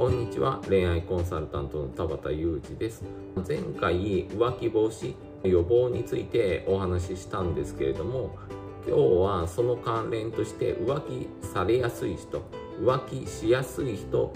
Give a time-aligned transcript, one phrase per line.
[0.00, 0.62] こんにちは。
[0.66, 3.04] 恋愛コンサルタントの田畑裕二です。
[3.46, 5.14] 前回浮気防止
[5.44, 8.34] 予防についてお話ししたんですけれども
[8.86, 9.02] 今日
[9.42, 12.42] はその関連として浮気されやすい人
[12.80, 14.32] 浮気しやすい人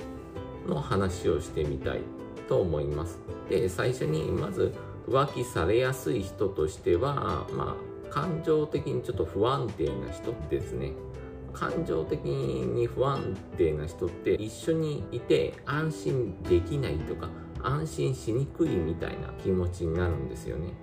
[0.69, 2.01] の話をしてみたい
[2.47, 3.19] と思います。
[3.49, 4.75] で最初にまず
[5.09, 7.75] 浮気されやすい人としてはま
[8.11, 10.93] あ感情的にちょっと不安定な人ですね。
[11.55, 17.29] 感情的に不安定な人って一緒にいて安心できないとか
[17.63, 20.75] 安心しにくいみたいな気持ちになるんですよね。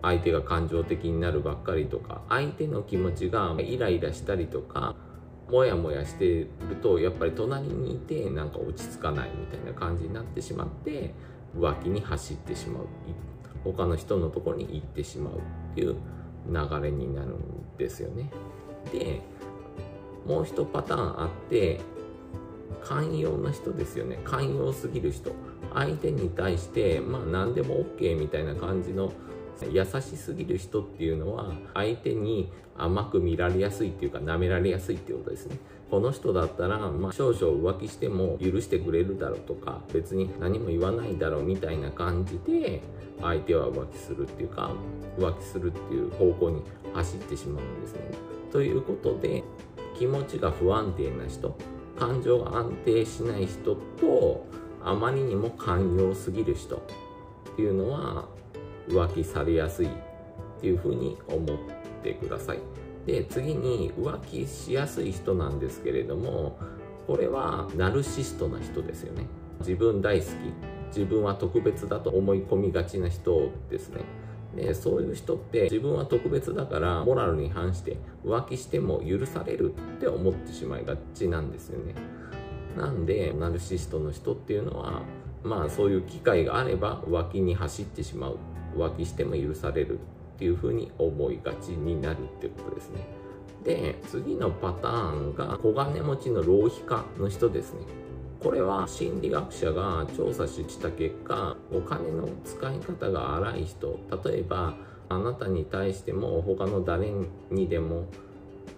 [0.00, 4.94] 相手が感情的になるばっかりとか相手の気持ちがイライラしたりとか
[5.50, 6.48] モヤモヤしてる
[6.80, 11.14] とやっぱり隣にいてなんか落ち着かないみたいな感じになってしまって
[11.56, 12.84] 浮気に走ってしまう。
[13.64, 15.96] 他の人のとこに行ってしまうっていう
[16.48, 18.30] 流れになるんですよね。
[18.92, 19.20] で
[20.28, 21.80] もう一パターンあって
[22.84, 24.20] 寛容な人ですよね。
[24.24, 25.32] 寛容すぎる人。
[25.74, 29.12] 相手に対してまあ何でも OK みたいな感じの
[29.70, 35.58] 優しすぎる人っていうのは相手に甘く見られやすいっていうか舐められやすいっていうことですね。
[35.90, 42.82] この人だったら、まあ、少々浮気しても許してくれるだろうとか別に何も言わないだろうみたいな感じで
[43.22, 44.70] 相手は浮気するっていうか
[45.18, 46.62] 浮気するっていう方向に
[46.92, 48.00] 走ってしまうんですね。
[48.52, 49.42] ということで
[49.98, 51.56] 気持ちが不安定な人
[51.98, 54.46] 感情が安定しない人と
[54.84, 56.80] あまりにも寛容すぎる人っ
[57.56, 58.28] ていうのは
[58.88, 59.90] 浮気されやすいっ
[60.60, 61.58] ていうふうに思っ
[62.02, 62.58] てください。
[63.06, 66.58] で次に浮気しやすい人なんですけれども
[67.06, 69.26] これはナルシストな人ですよね。
[69.60, 70.30] 自分大好き
[70.96, 74.02] 自分は特別だと思い込みがちな人ですね。
[74.58, 81.94] でそういう人って自分は特別だからモラルに反して浮気しても許されるって思ってしまいがちなんですよね。
[82.76, 85.02] なんでナルシストの人っていうのは
[85.44, 88.36] まあそういう機会があれば浮気に走ってしまう。
[88.76, 93.06] 浮気しても許されるっていうふうに思いがちになるってことですね。
[93.64, 97.80] で次のパターンが小金持ちの浪費家の人ですね。
[98.40, 104.74] これは心理学者が調査した結果お金の使い方が荒い人例えば
[105.08, 107.10] あなたに対しても他の誰
[107.50, 108.06] にでも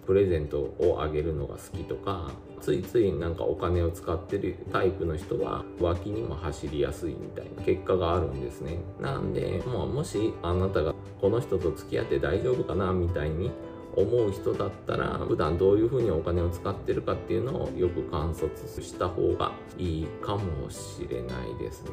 [0.05, 8.77] プレゼントをあげるのが好きとかついついなんかお金を使ってるタイプの人は脇にも走りやすいみたいな結果があるんですね。
[8.99, 13.51] なんでもうもしあなたがこの人と付き合って大丈夫かなみたいに
[13.95, 21.91] 思う人だったら普段どういうふうにお金を使ってるかっていうのをよく観察した方がいいかもしれないですね。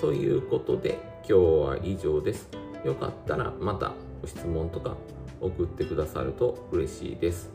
[0.00, 2.48] ということで今日は以上です。
[2.84, 4.96] よかったらまたご質問とか
[5.40, 7.50] 送ってくださると嬉しいです。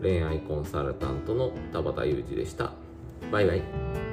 [0.00, 2.72] 恋愛コンサルタントの田畑裕二でした。
[3.32, 4.05] バイバイ。